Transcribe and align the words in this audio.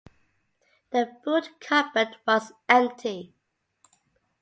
The 0.89 1.11
boot 1.23 1.59
cupboard 1.59 2.15
was 2.25 2.53
empty. 2.67 3.35